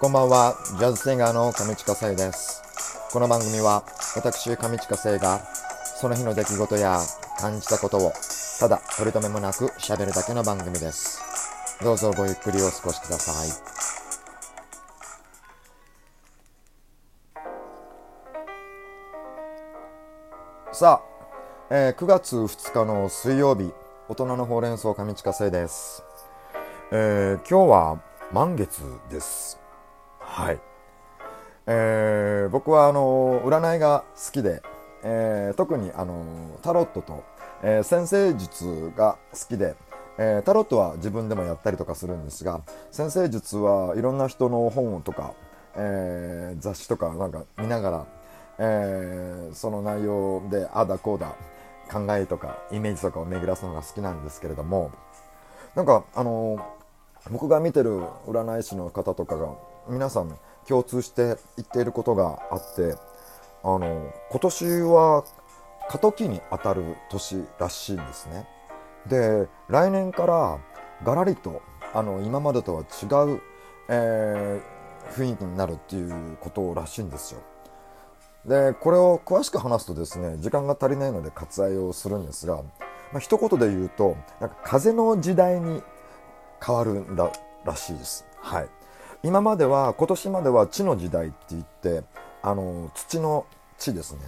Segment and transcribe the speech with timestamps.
[0.00, 2.62] こんばんは、ジャズシンガーの上近聖です。
[3.12, 3.84] この番組は、
[4.16, 5.42] 私、上近聖が、
[6.00, 6.98] その日の出来事や
[7.38, 8.12] 感じたことを、
[8.58, 11.20] ただ、取り留めもなく喋るだけの番組です。
[11.84, 13.48] どうぞごゆっくりお過ごしください。
[20.72, 23.70] さあ、えー、9月2日の水曜日、
[24.08, 26.02] 大人のほうれん草上近聖です。
[26.90, 28.80] えー、今日は満月
[29.10, 29.60] です。
[30.40, 30.60] はい。
[31.66, 34.62] えー、僕はあの占いが好きで、
[35.04, 37.24] えー、特にあのタロットと、
[37.62, 39.76] えー、先生術が好きで、
[40.16, 45.34] えー、タロットは自分でもやったりとかするんですが先生術はいろんな人の本とか、
[45.76, 48.06] えー、雑誌とかなんか見ながら、
[48.58, 51.34] えー、その内容であだこうだ
[51.92, 54.90] 考えとかイメージとかを巡らすのが好きなんですけれども
[55.74, 56.58] なんかあの
[57.30, 62.94] 僕が見てる占い師の方とかが皆さん共通して言っていることがあって
[63.62, 65.24] あの今年は
[65.90, 68.46] 過渡期に当たる年らしいんですね。
[69.08, 70.58] で来年から
[71.02, 73.40] ガラリとあの今までとは違う、
[73.88, 77.40] えー、雰囲気になるっていうことらしいんですよ。
[78.44, 82.62] でこれを詳しく話すとですね時間が足りないので割愛をするんですが、ま
[83.16, 85.82] あ、一言で言うとなんか風の時代に
[86.64, 87.32] 変わるんだ
[87.64, 88.24] らしいです。
[88.36, 88.79] はい
[89.22, 92.02] 今までは今年までは地の時代って言って
[92.42, 93.46] あの土の
[93.78, 94.20] 地ですね、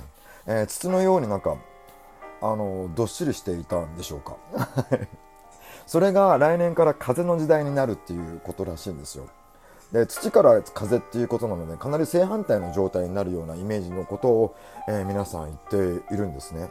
[0.46, 1.56] えー、土のようになんか
[2.42, 4.36] あのどっしりしていたんでしょうか。
[5.86, 9.26] それが来年から風の時代になるっていうことらしいんですよ。
[9.92, 14.54] で土から風っていうことなのでかなり正反対の状態になるようなイメージのことを、
[14.88, 15.54] えー、皆さん言
[15.92, 16.68] っているんですね。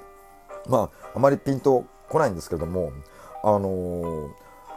[0.67, 2.91] まああまりピンとこないんですけれども
[3.43, 4.29] あのー、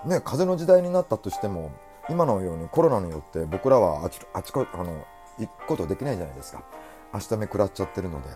[0.07, 1.73] ね風の時代になったとしても
[2.11, 5.07] 今のようにコロナによって僕らはあちあちこあの
[5.39, 6.65] 行くことできないじゃないですか
[7.13, 8.29] 明日目食らっちゃってるので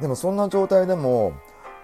[0.00, 1.32] でもそんな状態でも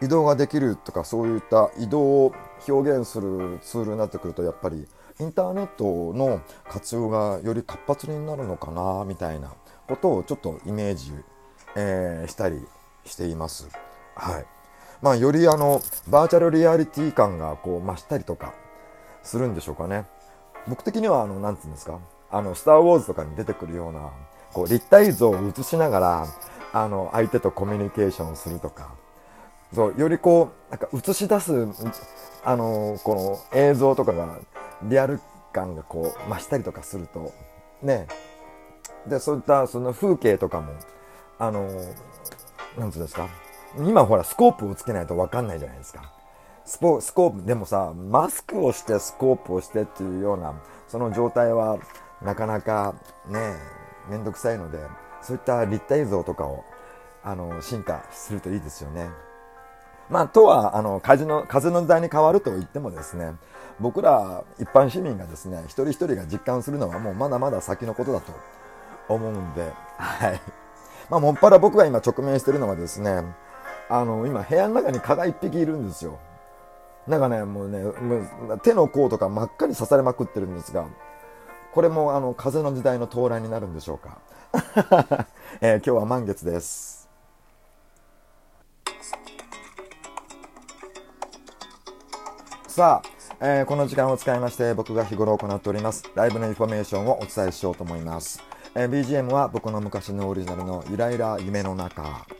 [0.00, 2.34] 移動ができるとかそういった移動を
[2.68, 4.86] 表現するツールになってくるとやっぱり
[5.20, 9.52] インターネットの活用がより活発になるのかなみたいな
[9.88, 11.12] ことをちょっとイメージ、
[11.76, 12.64] えー、したり
[13.04, 13.68] しています。
[14.14, 14.46] はい
[15.00, 18.54] まあ、よりあのバーチャルリアリティ感がこう増したりとか
[19.22, 20.06] するんでしょうかね。
[20.68, 21.98] 僕的にはあのなんてうんですか
[22.30, 24.10] あのスター・ウォーズとかに出てくるような
[24.52, 26.26] こう立体像を映しながら
[26.72, 28.94] あの相手とコミュニケーションをするとか
[29.74, 31.68] そうよりこうなんか映し出す
[32.44, 34.38] あのこの映像とかが
[34.82, 35.20] リアル
[35.52, 37.32] 感がこう増したりとかすると
[37.82, 38.06] ね。
[39.06, 40.72] でそういったその風景とかも
[41.38, 41.70] あの
[42.76, 43.28] なんつうんですか
[43.78, 46.17] 今ほらスコープをつけないと分かんないじゃないですか。
[46.68, 50.52] スポスコープでもさマスクをしてスコープをしてっていうような
[50.86, 51.78] その状態は
[52.22, 52.94] なかなか
[53.26, 53.54] ね
[54.10, 54.78] 面倒くさいので
[55.22, 56.64] そういった立体像とかを
[57.24, 59.08] あの進化するといいですよね。
[60.10, 63.32] まあ、とはあの風の風の時代に変わると言ってもですね
[63.80, 68.32] 僕ら一般市民がですね一人一人が実感するのはもうまだまだ先のことだと
[69.08, 70.40] 思うんで、はい
[71.08, 73.22] まあ、もっぱら僕が今直面してるのはですね
[73.90, 76.18] あの今部屋の中に蚊が1匹いるんですよ
[77.08, 80.86] なんかねもうねもう手の甲とか真っ赤に刺されまくってるんですが
[81.72, 84.18] これもあの風の時代の到来になるんでしょうか、
[85.60, 87.08] えー、今日は満月です。
[92.66, 98.42] さあえー、この時間を使いまして僕が日頃行っておりますライブのインフォメーションをお伝えしようと思います、
[98.74, 102.37] えー、BGM は僕の昔のオリジナルのゆらゆら夢の中。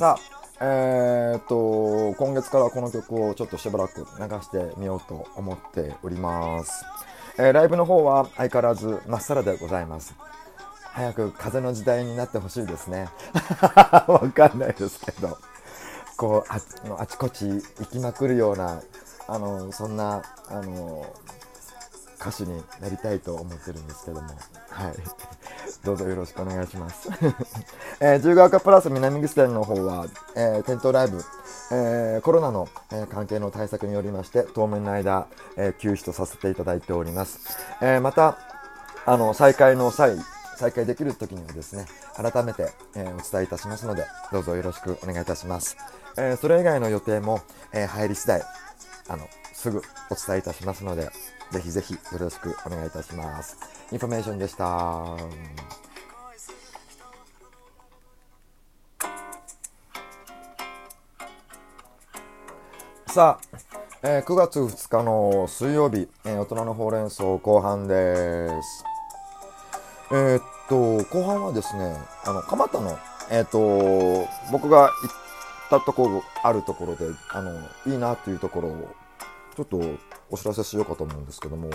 [0.00, 6.86] さあえー、っと今月からこの曲をちょっとしばらく流してみようと思っております、
[7.36, 10.14] えー、ライブの方は相変わらずまっさらでございます。
[10.92, 13.10] 早く風の時代になってほしいですね。
[14.08, 15.36] わかんないですけど。
[16.16, 16.58] こうあ
[16.98, 18.80] あちこち行きまくるような
[19.28, 21.04] あのそんなあの
[22.20, 24.28] 歌手になりたいと思ってるんですけども。
[24.28, 24.94] はい。
[25.84, 27.08] どうぞよろしくお願いします、
[28.00, 31.24] えー、自由が丘プラス南口店の方は、えー、店頭ライブ、
[31.70, 35.26] えー、コロナの、えー、関係の対策によりまして当面の間、
[35.56, 37.38] えー、休止とさせていただいております、
[37.80, 38.36] えー、また
[39.06, 40.18] あの再開の際
[40.56, 45.78] 再開できる時にはですね改めて、えー、お伝えいたしますのでどうぞよろしくお願いいたします。
[46.16, 47.40] えー、それ以外の予定も、
[47.72, 48.42] えー、入り次第、
[49.08, 51.10] あの、すぐお伝えいたしますので、
[51.50, 53.56] ぜひぜひよろしくお願いいたします。
[53.90, 55.16] インフォメーションでした。
[63.08, 63.58] さあ、
[64.04, 68.84] えー、9月2日の水曜日、えー、大人のほうれん草後半です。
[70.12, 72.96] えー、っと、後半はですね、あの、蒲田の、
[73.32, 74.92] え、っと、僕が行っ
[75.68, 77.52] たところ、あるところで、あの、
[77.86, 78.94] いいなっていうところを、
[79.56, 79.80] ちょっと
[80.30, 81.70] お知らせしようかと思うんですけども、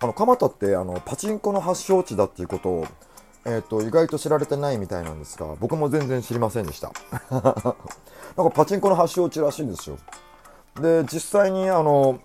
[0.00, 2.86] あの、蒲田って、あの、パチンコの発祥地だっていうことを、
[3.44, 6.92] えっ、と、意外と知られてないみたいなんですが、僕も全然知りませんでした。
[7.30, 7.74] なんか
[8.52, 9.96] パチンコの発祥地らしいんですよ。
[10.80, 12.18] で、実際にあの、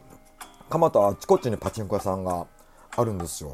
[0.69, 2.47] 蒲田あちこちにパチンコ屋さんが
[2.97, 3.53] あるんですよ。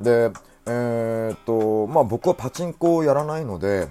[0.00, 0.30] で、
[0.66, 3.88] えっ、と、まあ僕はパチンコをやらないので、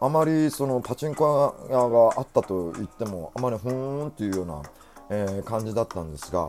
[0.00, 4.62] あまりそのパチンコ屋があったと言っても、あまりふーんっていうような、
[5.14, 6.48] えー、感じだったんですが、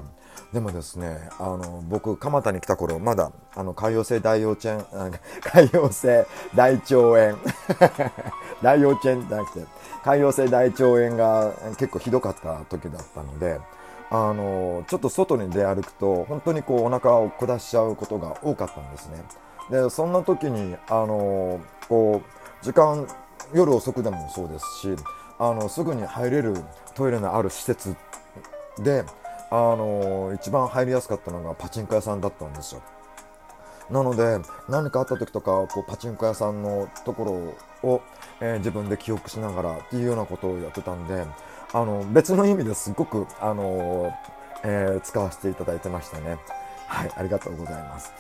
[0.54, 4.86] でもですね、あの、僕、蒲田に来た頃、まだ、あの、海洋性大幼稚園、
[5.42, 6.26] 海洋性
[6.56, 7.38] 大腸炎、
[8.64, 9.66] 大幼稚園じゃなくて、
[10.04, 13.60] 海洋性大腸炎が結構ひどかった時だったので、
[14.10, 19.24] あの、ちょっと外に出歩くと、本当にこう、お腹を下しちゃうことが多かったんですね。
[19.70, 23.08] で、そんな時に、あの、こう、時間、
[23.54, 24.96] 夜遅くでもそうですし、
[25.40, 26.56] あの、すぐに入れる
[26.96, 27.96] トイレのある施設
[28.80, 29.04] で、
[29.52, 32.82] あの一番入りやすかったのがパチンコ屋さんだったんですよ。
[33.92, 38.02] なので何かあった時とかこうパチンコ屋さんのところを、
[38.40, 41.26] えー、自分で記憶しながらっていうようなことをやってたんで
[41.74, 44.12] あの別の意味ですごく、あの
[44.64, 46.38] えー、使わせていただいてましたね。
[46.88, 48.12] はい、ありがとうございます。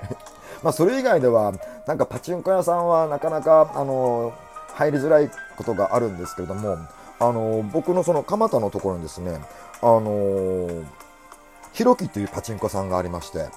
[0.62, 1.52] まあそれ以外では
[1.86, 4.32] なんかパチンコ屋さんはなかなか、あの
[4.74, 6.78] 入りづらいことがあるんですけれども
[7.18, 9.38] あの僕のその蒲田のところにですね
[9.82, 10.84] あのー、
[11.72, 13.48] ひろきというパチンコさんがありまして、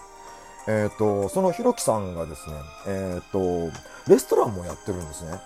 [0.67, 2.55] えっ、ー、と、そのひろきさんがですね、
[2.87, 3.77] えっ、ー、と、
[4.07, 5.39] レストランもやってるんですね。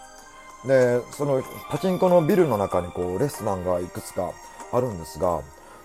[0.66, 4.32] で、そのパチンコのビルの中にこう、レストランがいくつか
[4.72, 5.42] あるんですが、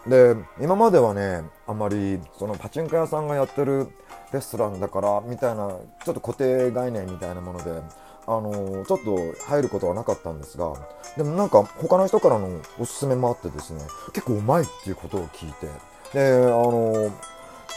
[0.07, 3.89] で、今まではね、あんまり、そのパチンコ屋さんがやってる
[4.33, 5.69] レストランだから、みたいな、
[6.05, 7.81] ちょっと固定概念みたいなもので、
[8.27, 10.75] あのちょっと入ることはなかったんですが、
[11.17, 13.83] でもなんか他の人からのおすすめもあってですね、
[14.13, 15.67] 結構うまいっていうことを聞いて、
[16.13, 17.11] で、あの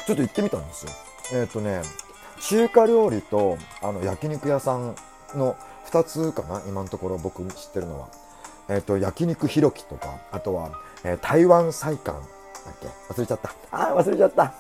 [0.06, 0.92] ちょっと行ってみたんですよ。
[1.34, 1.82] えっ、ー、とね、
[2.42, 4.96] 中華料理とあの焼肉屋さん
[5.34, 5.56] の
[5.88, 8.08] 2つかな、今のところ僕知ってるのは。
[8.68, 10.72] えっ、ー、と、焼肉ひろきとか、あとは、
[11.04, 12.88] えー、台湾菜館だっけ？
[13.14, 13.50] 忘れちゃった。
[13.72, 14.54] ああ、忘れちゃった。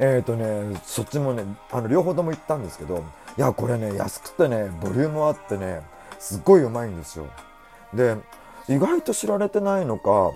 [0.00, 3.04] えっ、ー、とね、そっちもね、あの、両方とも行ったんですけど、
[3.36, 5.82] いや、これね、安くてね、ボリュームあってね、
[6.18, 7.26] すっごいうまいんですよ。
[7.94, 8.16] で、
[8.68, 10.32] 意外と知られてないのか、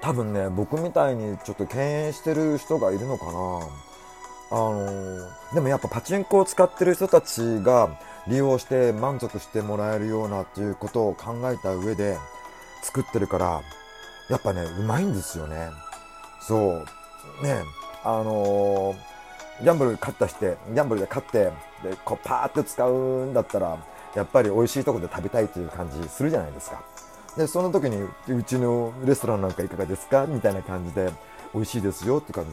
[0.00, 3.32] 多分ね、僕みたいにちょっと敬遠してる人がいるのかな。
[4.50, 7.98] あのー、でもやっぱパチンコを使ってる人たちが
[8.28, 12.18] 利用して満足してもらえるようなっていうことを考えた上で
[12.82, 13.62] 作ってるから、
[14.28, 15.70] やっぱね、うまいんですよね。
[16.40, 16.82] そ
[17.40, 17.42] う。
[17.42, 17.62] ね、
[18.04, 21.52] あのー、ギャンブル勝ったして、ギャンブルで勝って、
[21.82, 23.78] で、こうパーって使うんだったら、
[24.14, 26.82] やっぱり美味しいとこで食べたいという感じするじゃないですか。
[27.36, 30.26] で、その時に、うちのレストランなんかいかがですか？
[30.26, 31.10] みたいな感じで、
[31.54, 32.44] 美味しいですよって感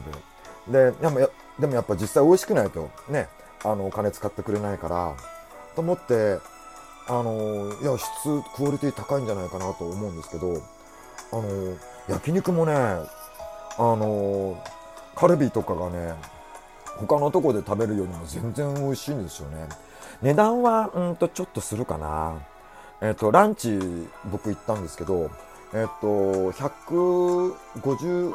[0.68, 0.90] じで。
[0.90, 3.28] で、でもやでもやっぱ実際美味しくないとね、
[3.64, 5.14] あの、お金使ってくれないから、
[5.74, 6.38] と思って、
[7.08, 8.06] あの、いや、質、
[8.54, 10.62] クオリティ高いんじゃないかなと思うんですけど、
[11.32, 11.76] あの、
[12.08, 13.06] 焼肉もね、あ
[13.78, 14.62] の、
[15.14, 16.14] カルビとかがね、
[16.98, 19.68] 他のとこで食べるよりも全然美味しいんですよね。
[20.22, 22.34] 値段は、うんと、ちょっとするかな。
[23.00, 23.78] えっ、ー、と、ランチ、
[24.30, 25.30] 僕行ったんですけど、
[25.72, 28.34] えっ、ー、と、150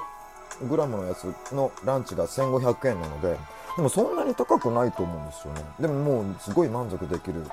[0.67, 3.37] グラムのやつのランチが1500円なので、
[3.75, 5.61] でもそんなに高くないと思うんですよね。
[5.79, 7.43] でももうすごい満足できる、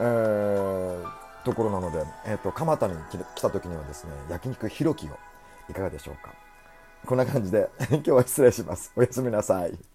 [0.00, 1.04] えー、
[1.44, 2.94] ところなので、えっ、ー、と、蒲田に
[3.36, 5.10] 来た時にはですね、焼肉ひろきを
[5.68, 6.32] いかがでしょうか。
[7.06, 8.92] こんな感じで 今日は失礼します。
[8.96, 9.89] おやすみなさい。